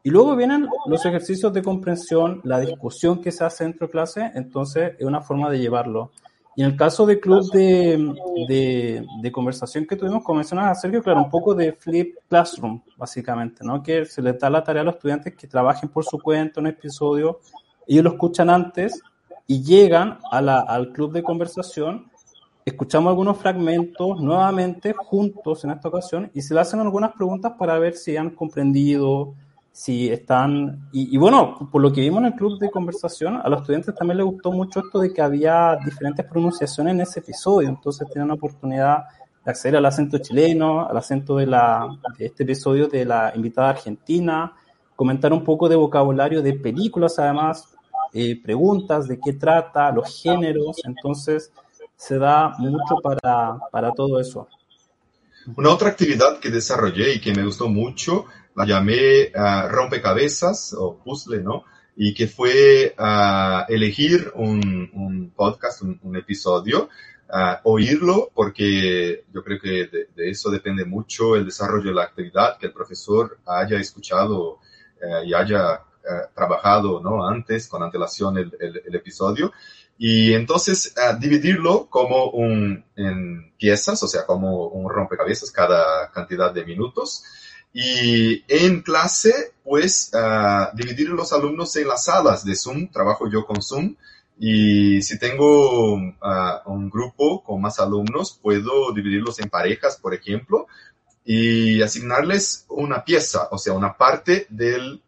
[0.04, 4.32] Y luego vienen los ejercicios de comprensión, la discusión que se hace dentro de clase,
[4.36, 6.12] entonces es una forma de llevarlo.
[6.58, 8.16] Y en el caso de club de,
[8.48, 13.64] de, de conversación que tuvimos, como mencionaba Sergio, claro, un poco de flip classroom, básicamente,
[13.64, 13.84] ¿no?
[13.84, 16.66] Que se les da la tarea a los estudiantes que trabajen por su cuenta un
[16.66, 17.42] episodio,
[17.86, 19.00] ellos lo escuchan antes
[19.46, 22.10] y llegan a la, al club de conversación,
[22.66, 27.78] escuchamos algunos fragmentos nuevamente juntos en esta ocasión y se le hacen algunas preguntas para
[27.78, 29.36] ver si han comprendido,
[29.78, 30.90] si están...
[30.92, 34.18] Y, bueno, por lo que vimos en el club de conversación, a los estudiantes también
[34.18, 38.34] les gustó mucho esto de que había diferentes pronunciaciones en ese episodio, entonces tienen la
[38.34, 39.04] oportunidad
[39.46, 41.88] de acceder al acento chileno, al acento de, la,
[42.18, 44.52] este episodio de la invitada argentina,
[44.96, 47.76] comentar un poco de vocabulario de películas además,
[48.14, 51.52] eh, preguntas de qué trata, los géneros, entonces
[51.96, 54.48] se da mucho para, para todo eso.
[55.56, 58.26] Una otra actividad que desarrollé y que me gustó mucho,
[58.58, 61.64] la llamé uh, rompecabezas o puzzle, ¿no?
[61.96, 66.90] Y que fue uh, elegir un, un podcast, un, un episodio,
[67.30, 72.04] uh, oírlo, porque yo creo que de, de, eso depende mucho el desarrollo de la
[72.04, 74.60] actividad, que el profesor haya escuchado
[75.24, 75.84] y haya
[76.34, 77.28] trabajado ¿no?
[77.28, 79.54] antes, con antelación, el, el, el episodio.
[80.00, 86.52] Y entonces uh, dividirlo como un, en piezas, o sea, como un rompecabezas cada cantidad
[86.52, 87.24] de minutos.
[87.80, 92.88] Y en clase, pues, uh, dividir los alumnos en las salas de Zoom.
[92.88, 93.96] Trabajo yo con Zoom.
[94.40, 96.12] Y si tengo uh,
[96.66, 100.66] un grupo con más alumnos, puedo dividirlos en parejas, por ejemplo,
[101.24, 105.04] y asignarles una pieza, o sea, una parte del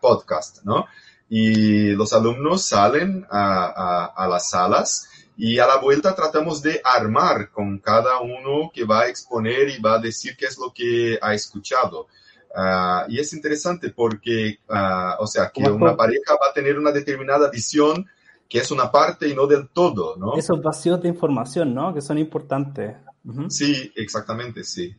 [0.00, 0.86] podcast, ¿no?
[1.28, 5.08] y los alumnos salen a, a, a, las salas
[5.40, 9.80] y a la vuelta tratamos de armar con cada uno que va a exponer y
[9.80, 12.08] va a decir qué es lo que ha escuchado.
[12.50, 16.90] Uh, y es interesante porque, uh, o sea, que una pareja va a tener una
[16.90, 18.04] determinada visión
[18.48, 20.36] que es una parte y no del todo, ¿no?
[20.36, 21.94] Esos vacíos de información, ¿no?
[21.94, 22.96] Que son importantes.
[23.24, 23.50] Uh -huh.
[23.50, 24.96] Sí, exactamente, sí.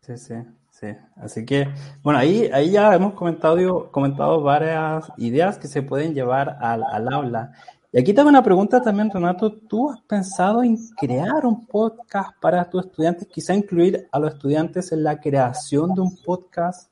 [0.00, 0.34] Sí, sí.
[0.70, 1.66] Sí, así que,
[2.04, 7.12] bueno, ahí, ahí ya hemos comentado, comentado varias ideas que se pueden llevar al, al
[7.12, 7.52] aula.
[7.90, 9.50] Y aquí tengo una pregunta también, Renato.
[9.50, 13.26] ¿Tú has pensado en crear un podcast para tus estudiantes?
[13.28, 16.90] Quizá incluir a los estudiantes en la creación de un podcast.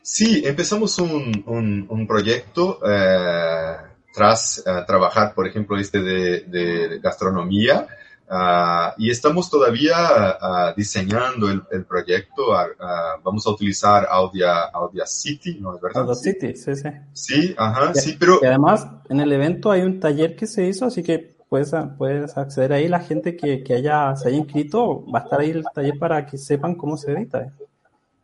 [0.00, 3.76] Sí, empezamos un, un, un proyecto eh,
[4.14, 7.86] tras eh, trabajar, por ejemplo, este de, de gastronomía.
[8.32, 9.96] Uh, y estamos todavía
[10.40, 12.52] uh, diseñando el, el proyecto.
[12.52, 16.02] Uh, vamos a utilizar Audia, Audia City, ¿no es verdad?
[16.02, 16.88] Audacity, sí, sí.
[17.12, 18.38] Sí, ajá, y, sí, pero...
[18.40, 22.38] Y además, en el evento hay un taller que se hizo, así que puedes, puedes
[22.38, 22.86] acceder ahí.
[22.86, 26.24] La gente que, que haya, se haya inscrito, va a estar ahí el taller para
[26.24, 27.52] que sepan cómo se edita.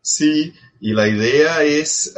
[0.00, 2.14] Sí, y la idea es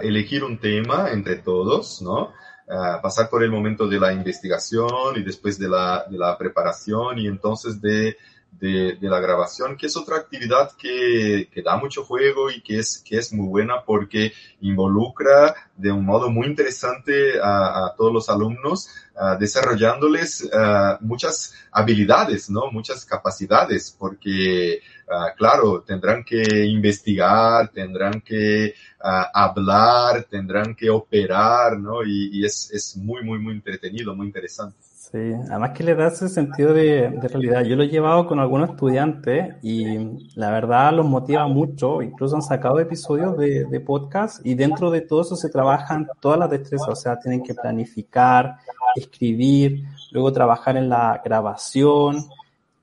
[0.00, 2.30] elegir un tema entre todos, ¿no?
[2.68, 7.16] Uh, pasar por el momento de la investigación y después de la, de la preparación
[7.16, 8.16] y entonces de,
[8.58, 12.78] de, de, la grabación, que es otra actividad que, que, da mucho juego y que
[12.78, 18.12] es, que es muy buena porque involucra de un modo muy interesante a, a todos
[18.12, 18.88] los alumnos,
[19.40, 22.70] desarrollándoles uh, muchas habilidades, ¿no?
[22.70, 24.82] Muchas capacidades, porque,
[25.36, 32.02] claro, tendrán que investigar, tendrán que hablar, tendrán que operar, ¿no?
[32.04, 34.76] Y, y es, es muy, muy, muy entretenido, muy interesante.
[35.12, 37.62] Sí, además que le da ese sentido de, de, realidad.
[37.62, 42.02] Yo lo he llevado con algunos estudiantes y la verdad los motiva mucho.
[42.02, 46.40] Incluso han sacado episodios de, de podcast y dentro de todo eso se trabajan todas
[46.40, 46.88] las destrezas.
[46.88, 48.56] O sea, tienen que planificar,
[48.96, 52.26] escribir, luego trabajar en la grabación,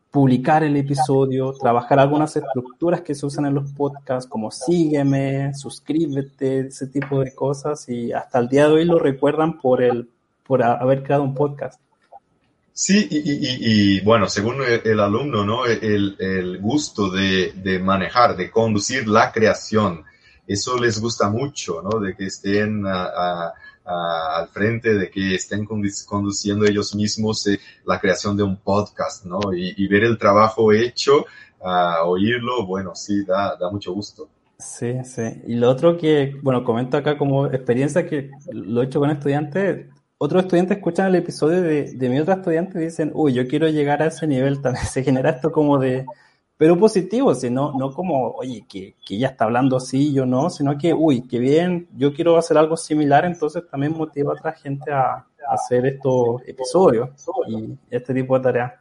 [0.10, 6.68] publicar el episodio, trabajar algunas estructuras que se usan en los podcasts como sígueme, suscríbete,
[6.68, 10.10] ese tipo de cosas y hasta el día de hoy lo recuerdan por el
[10.46, 11.83] por haber creado un podcast.
[12.76, 15.68] Sí, y, bueno, según el, alumno, ¿no?
[15.68, 20.04] El, el gusto de, de, manejar, de conducir la creación,
[20.48, 22.00] eso les gusta mucho, ¿no?
[22.00, 28.44] De que estén al frente, de que estén conduciendo ellos mismos eh, la creación de
[28.44, 29.40] un podcast, ¿no?
[29.56, 31.26] Y, ver el trabajo hecho,
[32.06, 34.30] oírlo, bueno, sí, da, da mucho gusto.
[34.58, 35.42] Sí, sí.
[35.46, 39.88] Y lo otro que, bueno, comento acá como experiencia que lo he hecho con estudiantes,
[40.24, 43.68] otros estudiantes escuchan el episodio de, de mi otro estudiante y dicen, uy, yo quiero
[43.68, 44.86] llegar a ese nivel también.
[44.86, 46.06] Se genera esto como de,
[46.58, 50.78] pero positivo, sino, no como, oye, que, que ella está hablando así, yo no, sino
[50.78, 54.92] que, uy, qué bien, yo quiero hacer algo similar, entonces también motiva a otra gente
[54.92, 57.10] a, a hacer estos episodios
[57.48, 58.74] y este tipo de tareas.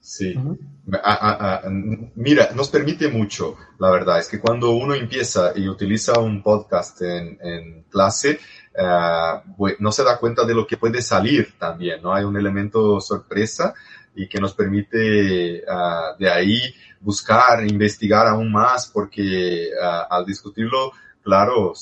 [0.00, 0.34] Sí.
[0.36, 0.58] Ujú.
[1.02, 1.70] A- a- a-
[2.16, 7.00] mira, nos permite mucho, la verdad, es que cuando uno empieza y utiliza un podcast
[7.02, 8.38] en, en clase,
[8.74, 12.12] bue- no se da cuenta de lo que puede salir también, ¿no?
[12.12, 13.74] Hay un elemento sorpresa
[14.14, 16.60] y que nos permite ah, de ahí
[17.00, 21.72] buscar, investigar aún más, porque ah, al discutirlo, claro,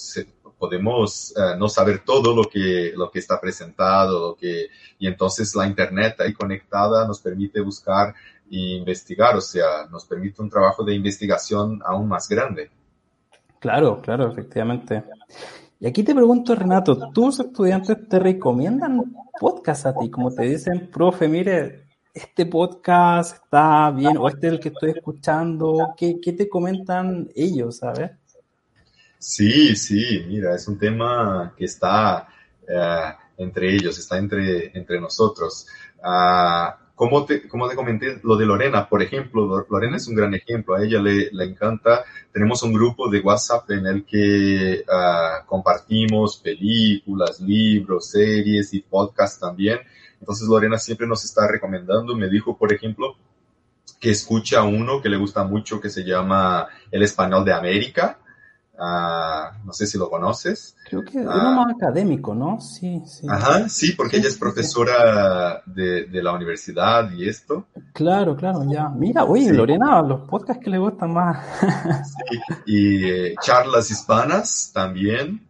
[0.59, 4.67] podemos no saber todo lo que, lo que está presentado, lo que,
[4.99, 8.13] y entonces la internet ahí conectada nos permite buscar
[8.51, 12.71] e investigar, o sea, nos permite un trabajo de investigación aún más grande.
[13.61, 15.05] Claro, claro, efectivamente.
[15.81, 20.11] Y aquí te pregunto, Renato, ¿tus estudiantes te recomiendan podcast a ti?
[20.11, 24.91] Como te dicen, profe, mire, este podcast está bien, o este es el que estoy
[24.91, 28.11] escuchando, ¿qué, qué te comentan ellos, sabes?
[29.19, 32.27] Sí, sí, mira, es un tema que está
[32.67, 35.67] eh, entre ellos, está entre, entre nosotros.
[36.03, 40.17] Ah, como te, como te comenté, lo de Lorena, por ejemplo, Lo- Lorena es un
[40.17, 44.85] gran ejemplo, a ella le, le encanta, tenemos un grupo de WhatsApp en el que
[44.91, 49.79] ah, compartimos películas, libros, series y podcasts también.
[50.21, 53.17] Entonces Lorena siempre nos está recomendando, me dijo, por ejemplo,
[54.01, 58.19] que escucha uno que le gusta mucho que se llama El Español de América.
[58.81, 60.77] Ah, no sé si lo conoces.
[60.89, 61.51] Creo que uno Ah.
[61.51, 62.61] más académico, ¿no?
[62.61, 63.27] Sí, sí.
[63.29, 64.41] Ajá, sí, porque Sí, ella es sí, sí.
[64.41, 67.67] profesora de, de la universidad y esto.
[67.93, 68.89] Claro, claro, ya.
[68.89, 69.53] Mira, oye, Sí.
[69.53, 71.45] Lorena, los podcasts que le gustan más.
[72.05, 75.45] Sí, y eh, charlas hispanas también.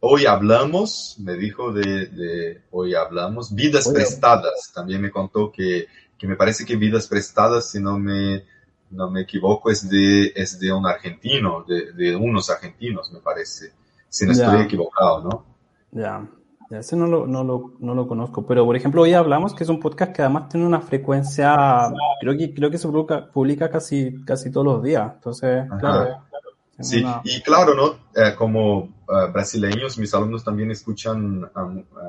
[0.00, 3.54] Hoy hablamos, me dijo de, de hoy hablamos.
[3.54, 5.86] Vidas prestadas, también me contó que,
[6.18, 8.44] que me parece que vidas prestadas, si no me,
[8.92, 13.72] no me equivoco, es de, es de un argentino, de, de unos argentinos, me parece.
[14.08, 14.44] Si no Ya.
[14.46, 15.44] estoy equivocado, ¿no?
[15.92, 16.26] Ya,
[16.70, 19.64] ya ese no lo, no lo, no lo conozco, pero por ejemplo hoy hablamos que
[19.64, 23.70] es un podcast que además tiene una frecuencia, creo que, creo que se publica, publica
[23.70, 25.78] casi, casi todos los días, entonces, Ajá.
[25.78, 26.16] claro,
[26.80, 27.94] Sí, una- y claro, ¿no?
[28.20, 31.68] Eh, como ah, brasileños, mis alumnos también escuchan ah,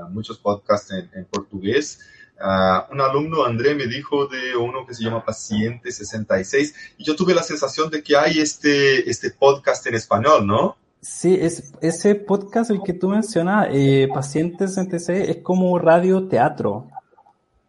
[0.09, 1.99] muchos podcasts en, en portugués.
[2.39, 7.15] Ah, un alumno, André, me dijo de uno que se llama Paciente 66 y yo
[7.15, 10.75] tuve la sensación de que hay este, este podcast en español, ¿no?
[11.01, 16.87] Sí, es, ese podcast, el que tú mencionas, eh, Paciente 66, es como radio teatro.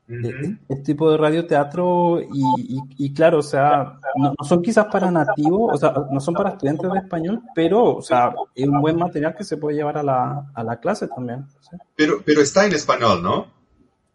[0.07, 4.87] Eh, Es tipo de radioteatro y, y, y claro, o sea, no, no son quizás
[4.87, 8.81] para nativos, o sea, no son para estudiantes de español, pero, o sea, es un
[8.83, 11.47] buen material que se puede llevar a la, a la clase también.
[11.61, 13.47] Sí, Pero, pero está en español, ¿no?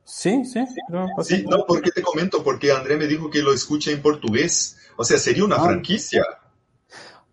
[0.09, 0.65] Sí, sí,
[1.17, 2.43] que Sí, no, ¿por qué te comento?
[2.43, 4.77] Porque André me dijo que lo escucha en portugués.
[4.97, 5.63] O sea, sería una Ah.
[5.63, 6.25] franquicia.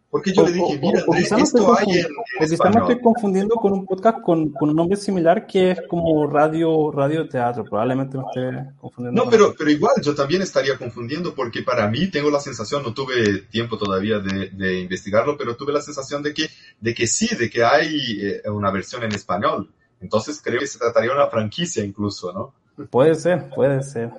[0.09, 2.49] Porque yo O- le dije, mira, André, me estoy esto hay en, confundiendo, en o
[2.49, 6.27] quizá me estoy confundiendo con un podcast con, con un nombre similar que es como
[6.29, 9.25] radio, radio teatro, probablemente me esté confundiendo.
[9.25, 12.95] No, pero, pero igual yo también estaría confundiendo porque para mí tengo la sensación, no
[12.95, 16.49] tuve tiempo todavía de, de investigarlo, pero tuve la sensación de que,
[16.81, 19.71] de que sí, de que hay eh, una versión en español.
[20.01, 22.55] Entonces creo que se trataría de una franquicia incluso, ¿no?
[22.91, 24.11] Puede ser, puede ser.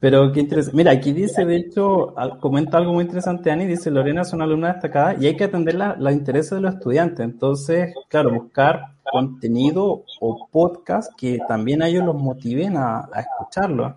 [0.00, 0.76] Pero qué interesante.
[0.76, 4.72] Mira, aquí dice, de hecho, comenta algo muy interesante, Ani, dice, Lorena es una alumna
[4.72, 7.20] destacada y hay que atender la- los intereses de los estudiantes.
[7.24, 13.96] Entonces, claro, buscar contenido o podcast que también a ellos los motiven a, a escucharlo.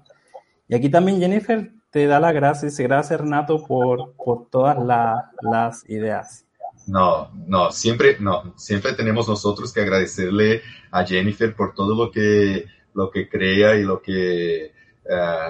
[0.68, 5.30] Y aquí también Jennifer te da las gracias, dice, gracias Renato por, por todas la-
[5.42, 6.46] las ideas.
[6.88, 12.66] No, no, siempre, no, siempre tenemos nosotros que agradecerle a Jennifer por todo lo que,
[12.94, 14.72] lo que crea y lo que eh,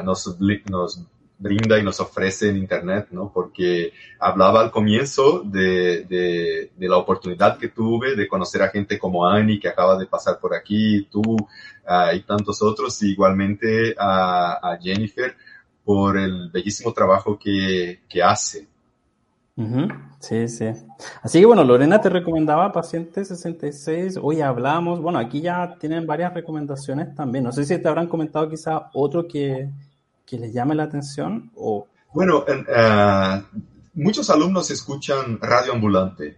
[0.03, 0.37] nos,
[0.69, 1.07] nos
[1.41, 3.31] brinda y nos ofrece en Internet, ¿no?
[3.33, 9.27] Porque hablaba al comienzo de, de, la oportunidad que tuve de conocer a gente como
[9.27, 11.23] Annie, que acaba de pasar por aquí, tú
[11.87, 15.35] ah, y tantos otros, y igualmente a, a Jennifer
[15.83, 18.67] por el bellísimo trabajo que, que hace.
[20.19, 20.67] Sí, sí.
[21.23, 26.33] Así que bueno, Lorena te recomendaba Paciente 66, hoy hablamos, bueno, aquí ya tienen varias
[26.33, 27.43] recomendaciones también.
[27.43, 29.69] No sé si te habrán comentado quizá otro que,
[30.25, 31.87] que les llame la atención o...
[32.13, 33.43] Bueno, en, eh,
[33.95, 36.37] muchos alumnos escuchan Radio Ambulante.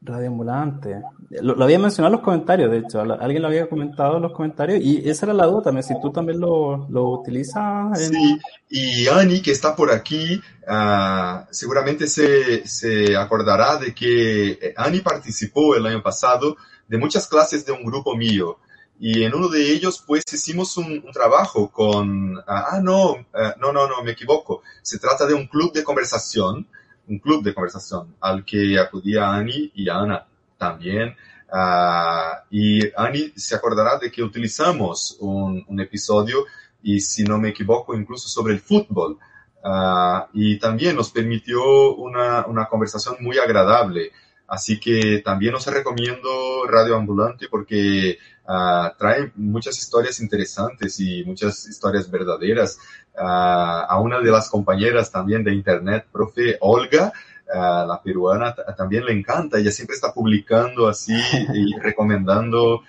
[0.00, 1.02] Radio Ambulante.
[1.42, 4.32] Lo, lo había mencionado en los comentarios, de hecho, alguien lo había comentado en los
[4.32, 8.08] comentarios y esa era la duda también, si tú también lo, lo utilizas.
[8.08, 8.38] Sí,
[8.70, 15.00] y Ani, que está por aquí, ah, seguramente se, se acordará de que eh, Ani
[15.00, 16.56] participó el año pasado
[16.86, 18.58] de muchas clases de un grupo mío.
[19.00, 22.36] Y en uno de ellos, pues, hicimos un, trabajo con...
[22.46, 24.62] ah, ah, no, ah, no, no, no, me equivoco.
[24.82, 26.66] Se trata de un club de conversación,
[27.08, 31.16] un club de conversación al que acudía Ani y Ana también.
[31.50, 36.44] Ah, y Ani se acordará de que utilizamos un, un episodio
[36.82, 39.18] y si no me equivoco, incluso sobre el fútbol.
[39.62, 44.12] Ah, y también nos permitió una, una, conversación muy agradable.
[44.48, 48.18] Así que también os recomiendo Radio Ambulante porque
[48.48, 52.78] uh, trae muchas historias interesantes y muchas historias verdaderas.
[53.14, 57.12] Uh, a una de las compañeras también de Internet, profe Olga,
[57.52, 59.58] la peruana, también le encanta.
[59.58, 61.14] Ella siempre está publicando así
[61.54, 62.82] y recomendando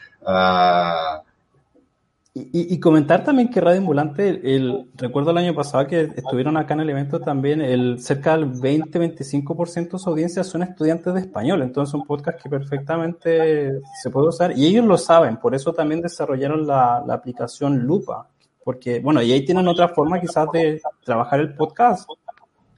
[2.52, 6.82] y, comentar también que Radio Ambulante, el, recuerdo el año pasado que estuvieron acá en
[6.82, 11.94] el evento también, el cerca del 20-25% de su audiencia son estudiantes de español, entonces
[11.94, 16.66] un podcast que perfectamente se puede usar y ellos lo saben, por eso también desarrollaron
[16.66, 18.28] la, la aplicación Lupa,
[18.64, 22.10] porque bueno, y ahí tienen otra forma quizás de trabajar el podcast.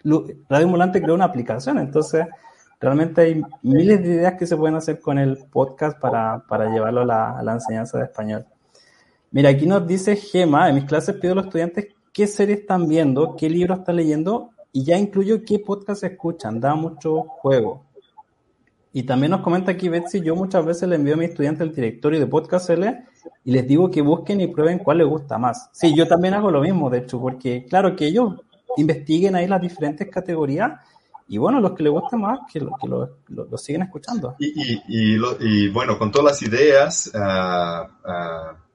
[0.03, 2.25] Radio Ambulante creó una aplicación, entonces
[2.79, 7.01] realmente hay miles de ideas que se pueden hacer con el podcast para, para llevarlo
[7.01, 8.45] a la, a la enseñanza de español.
[9.33, 12.89] Mira, aquí nos dice Gema, en mis clases pido a los estudiantes qué series están
[12.89, 17.85] viendo, qué libros están leyendo y ya incluyo qué podcast escuchan, da mucho juego.
[18.91, 21.73] Y también nos comenta aquí Betsy, yo muchas veces le envío a mis estudiantes el
[21.73, 23.05] directorio de Podcast L
[23.45, 25.69] y les digo que busquen y prueben cuál les gusta más.
[25.71, 28.33] Sí, yo también hago lo mismo, de hecho, porque claro que ellos
[28.75, 30.73] investiguen ahí las diferentes categorías
[31.29, 34.35] y bueno, los que les gusta más, que lo, que lo, siguen escuchando.
[34.39, 38.70] Y, y, y, bueno, con todas las ideas, uh, uh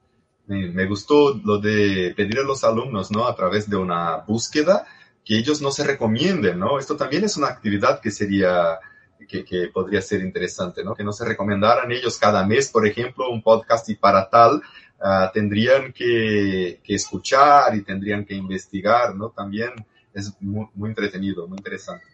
[0.47, 3.27] me, gustó lo de pedir a los alumnos, ¿no?
[3.27, 4.85] A través de una búsqueda
[5.23, 6.79] que ellos no se recomienden, ¿no?
[6.79, 8.79] Esto también es una actividad que sería,
[9.27, 10.95] que, podría ser interesante, ¿no?
[10.95, 14.61] Que no se recomendaran ellos cada mes, por ejemplo, un podcast y para tal,
[15.01, 19.29] uh, tendrían que, escuchar y tendrían que investigar, ¿no?
[19.31, 19.71] También
[20.13, 22.05] es muy entretenido, muy interesante.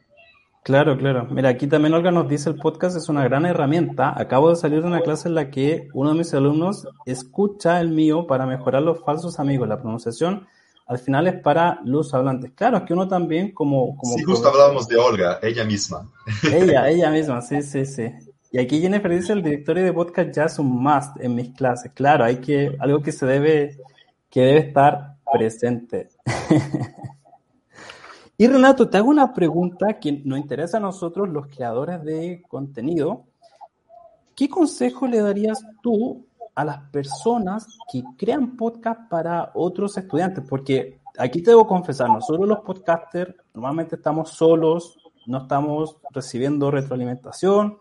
[0.63, 1.27] Claro, claro.
[1.29, 4.13] Mira, aquí también Olga nos dice el podcast es una gran herramienta.
[4.17, 7.89] Acabo de salir de una clase en la que uno de mis alumnos escucha el
[7.89, 9.67] mío para mejorar los falsos amigos.
[9.67, 10.47] La pronunciación
[10.87, 12.51] al final es para los hablantes.
[12.55, 13.97] Claro, es que uno también como...
[13.97, 16.09] como sí, justo hablábamos de Olga, ella misma.
[16.43, 18.09] Ella, ella misma, sí, sí, sí.
[18.49, 21.91] Y aquí Jennifer dice el directorio de podcast ya es un must en mis clases.
[21.93, 23.77] Claro, hay que, algo que se debe,
[24.29, 26.07] que debe estar presente.
[28.43, 33.23] Y Renato, te hago una pregunta que nos interesa a nosotros, los creadores de contenido.
[34.35, 40.43] ¿Qué consejo le darías tú a las personas que crean podcast para otros estudiantes?
[40.45, 47.77] Porque aquí te debo confesar, nosotros los podcasters normalmente estamos solos, no estamos recibiendo retroalimentación.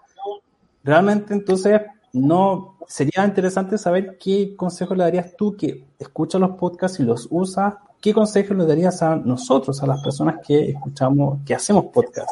[0.85, 1.81] Realmente entonces
[2.13, 7.27] no sería interesante saber qué consejo le darías tú que escucha los podcasts y los
[7.33, 12.31] usa ¿qué consejo le darías a nosotros, a las personas que escuchamos, que hacemos podcast?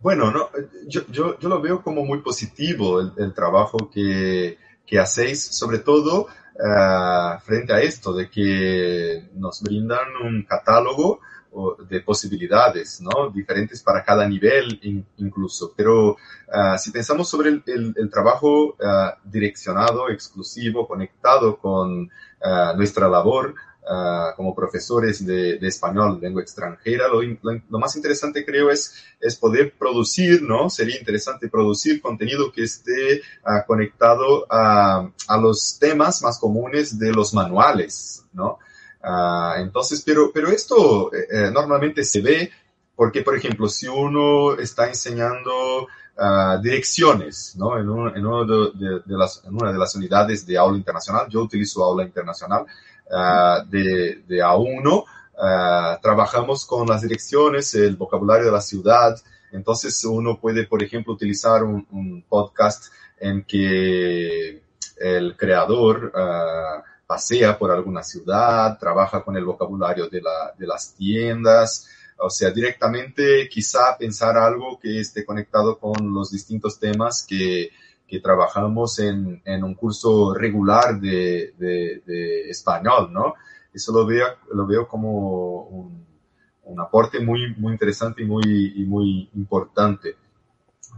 [0.00, 0.48] Bueno, no,
[0.86, 6.26] yo, yo, yo lo veo como muy positivo el, trabajo que, que, hacéis, sobre todo
[6.26, 11.20] uh, frente a esto de que nos brindan un catálogo
[11.88, 13.30] de posibilidades, ¿no?
[13.30, 15.72] Diferentes para cada nivel in, incluso.
[15.76, 18.76] Pero uh, si pensamos sobre el, el, el trabajo uh,
[19.24, 22.10] direccionado, exclusivo, conectado con
[22.76, 23.54] nuestra labor,
[23.86, 28.94] Uh, como profesores de, de, español, lengua extranjera, lo, lo, lo, más interesante creo es,
[29.20, 30.70] es poder producir, ¿no?
[30.70, 37.12] Sería interesante producir contenido que esté uh, conectado a, a, los temas más comunes de
[37.12, 38.58] los manuales, ¿no?
[39.02, 42.50] Uh, entonces, pero, pero esto eh, eh, normalmente se ve
[42.96, 45.88] porque, por ejemplo, si uno está enseñando
[46.62, 47.76] direcciones, ¿no?
[47.76, 50.78] En, un, en, uno de, de, de las, en una de las unidades de aula
[50.78, 52.64] internacional, yo utilizo aula internacional,
[53.10, 59.20] uh, de, de, A1, uh, trabajamos con las direcciones, el vocabulario de la ciudad.
[59.52, 64.62] Entonces uno puede, por ejemplo, utilizar un, podcast en que
[64.98, 70.94] el creador uh, pasea por alguna ciudad, trabaja con el vocabulario de, la, de las
[70.94, 71.88] tiendas,
[72.18, 77.70] o sea, directamente quizá pensar algo que esté conectado con los distintos temas que,
[78.06, 83.34] que trabajamos en, en, un curso regular de, de, de, español, ¿no?
[83.72, 86.06] Eso lo veo, lo veo como un,
[86.64, 90.16] un aporte muy, muy interesante y muy, y muy importante.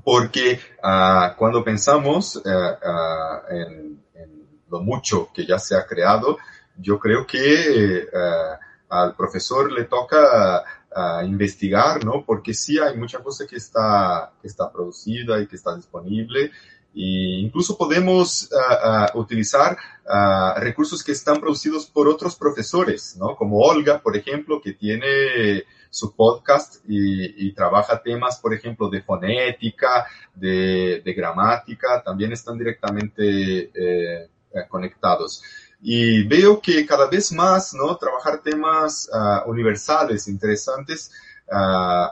[0.05, 6.39] Porque uh, cuando pensamos uh, uh, en, en, lo mucho que ya se ha creado,
[6.77, 8.07] yo creo que
[8.91, 10.63] al profesor le toca
[11.25, 12.25] investigar, ¿no?
[12.27, 16.51] Porque sí hay mucha cosa que está, que está producida y que está disponible
[16.99, 19.77] y incluso podemos uh, uh, utilizar
[20.07, 23.19] uh, recursos que están producidos por otros profesores.
[23.37, 30.07] Como Olga, por ejemplo, que tiene su podcast y, trabaja temas, por ejemplo, de fonética,
[30.35, 34.31] de, gramática, también están directamente eh,
[34.69, 35.43] conectados.
[35.83, 37.95] y veo que cada vez más, ¿no?
[37.99, 39.11] Trabajar temas
[39.47, 41.13] universales, interesantes,
[41.53, 42.09] uh,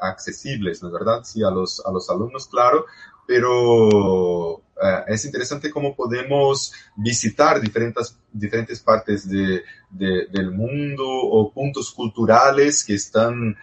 [0.00, 1.22] accesibles, ¿no es verdad?
[1.24, 2.86] Sí, a a los alumnos, claro,
[3.32, 4.62] pero uh,
[5.06, 12.84] es interesante cómo podemos visitar diferentes, diferentes partes de, de, del mundo o puntos culturales
[12.84, 13.56] que están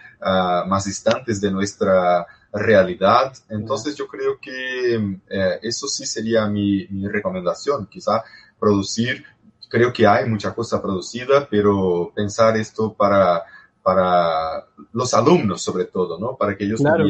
[0.68, 3.32] más distantes de nuestra realidad.
[3.48, 4.96] Entonces yo creo que
[5.30, 8.24] eh, eso sí sería mi, mi, recomendación, quizá
[8.60, 9.24] producir,
[9.70, 13.44] creo que hay mucha cosa producida, pero pensar esto para,
[13.84, 16.36] para los alumnos sobre todo, ¿no?
[16.36, 17.06] Para que ellos claro.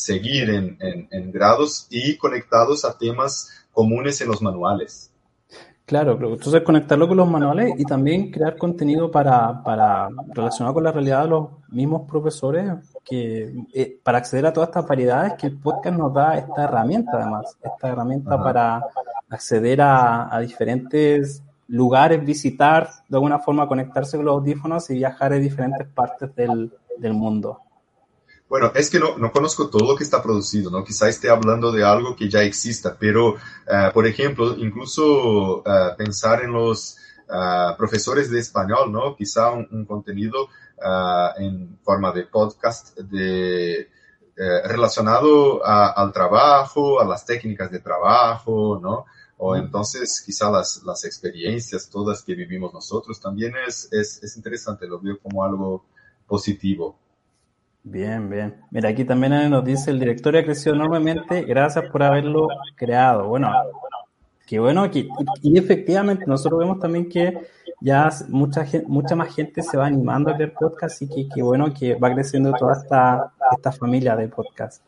[0.00, 5.10] Seguir en, en, en grados y conectados a temas comunes en los manuales.
[5.90, 10.92] Claro, entonces conectarlo con los manuales y también crear contenido para, para relacionado con la
[10.92, 12.64] realidad de los mismos profesores,
[13.04, 17.10] que eh, para acceder a todas estas variedades que el podcast nos da esta herramienta
[17.14, 18.44] además, esta herramienta Ajá.
[18.44, 18.84] para
[19.30, 25.32] acceder a, a diferentes lugares, visitar, de alguna forma conectarse con los audífonos y viajar
[25.32, 27.62] a diferentes partes del, del mundo.
[28.50, 30.84] Bueno, es que no, no conozco todo lo que está producido, ¿no?
[30.84, 36.42] Quizá esté hablando de algo que ya exista, pero, uh, por ejemplo, incluso uh, pensar
[36.42, 36.96] en los
[37.28, 39.14] uh, profesores de español, ¿no?
[39.14, 40.48] Quizá un, un contenido
[41.38, 43.88] en forma de podcast de,
[44.42, 49.04] eh, relacionado a, al trabajo, a las técnicas de trabajo, ¿no?
[49.36, 54.86] O entonces quizá las, las experiencias todas que vivimos nosotros también es, es, es interesante,
[54.86, 55.84] lo veo como algo
[56.26, 56.98] positivo.
[57.82, 58.56] Bien, bien.
[58.70, 63.28] Mira, aquí también nos dice el directorio ha crecido enormemente, gracias por haberlo creado.
[63.28, 63.50] Bueno,
[64.46, 65.08] qué bueno que,
[65.42, 67.38] y efectivamente nosotros vemos también que
[67.80, 71.72] ya mucha mucha más gente se va animando a ver podcast y que qué bueno
[71.72, 74.82] que va creciendo toda esta, esta familia de podcast.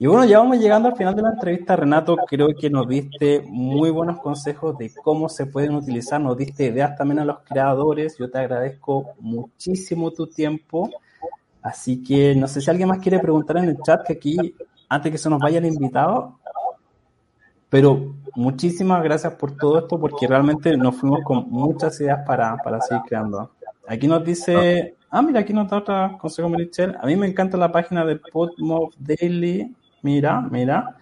[0.00, 2.16] Y bueno, ya vamos llegando al final de la entrevista, Renato.
[2.28, 6.96] Creo que nos diste muy buenos consejos de cómo se pueden utilizar, nos diste ideas
[6.96, 8.16] también a los creadores.
[8.16, 10.88] Yo te agradezco muchísimo tu tiempo.
[11.68, 14.54] Así que no sé si alguien más quiere preguntar en el chat, que aquí,
[14.88, 16.38] antes que se nos vaya el invitado,
[17.68, 22.80] pero muchísimas gracias por todo esto, porque realmente nos fuimos con muchas ideas para, para
[22.80, 23.50] seguir creando.
[23.86, 26.94] Aquí nos dice, ah, mira, aquí nos da otra consejo, Michelle.
[27.02, 29.76] A mí me encanta la página de Podmove Daily.
[30.00, 30.96] Mira, mira.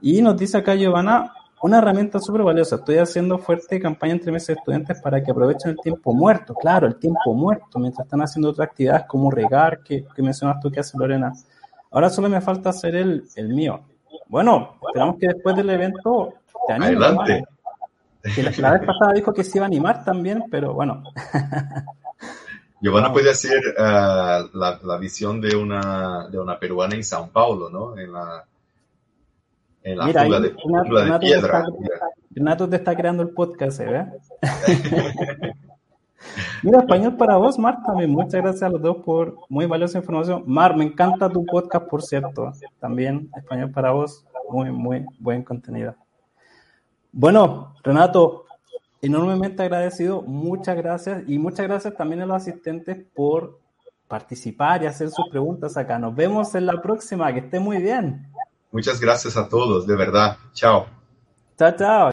[0.00, 1.32] Y nos dice acá Giovanna,
[1.62, 2.76] una herramienta súper valiosa.
[2.76, 6.54] Estoy haciendo fuerte campaña entre meses de estudiantes para que aprovechen el tiempo muerto.
[6.54, 10.70] Claro, el tiempo muerto, mientras están haciendo otras actividades como regar, que, que mencionas tú
[10.70, 11.32] que hace Lorena.
[11.92, 13.80] Ahora solo me falta hacer el, el mío.
[14.26, 16.34] Bueno, esperamos que después del evento
[16.66, 16.96] te animes.
[16.96, 17.44] Adelante.
[18.34, 21.02] Que la, la, vez pasada dijo que se iba a animar también, pero bueno.
[22.80, 27.70] Giovanna puede hacer uh, la, la, visión de una, de una peruana en Sao Paulo,
[27.70, 27.96] ¿no?
[27.96, 28.44] En la,
[29.84, 30.50] en la Mira, de,
[31.20, 31.60] piedra.
[31.60, 31.64] Está,
[32.30, 34.06] Renato te está creando el podcast, ¿eh?
[36.62, 38.10] Mira, Español para vos, Mar, también.
[38.10, 40.44] Muchas gracias a los dos por muy valiosa información.
[40.46, 42.52] Mar, me encanta tu podcast, por cierto.
[42.78, 45.94] También, Español para vos, muy, muy buen contenido.
[47.10, 48.44] Bueno, Renato,
[49.00, 50.22] enormemente agradecido.
[50.22, 51.24] Muchas gracias.
[51.26, 53.58] Y muchas gracias también a los asistentes por
[54.08, 55.98] participar y hacer sus preguntas acá.
[55.98, 57.32] Nos vemos en la próxima.
[57.32, 58.31] Que esté muy bien.
[58.72, 60.38] Muchas gracias a todos, de verdad.
[60.54, 60.86] Chao.
[61.58, 62.11] Chao, chao.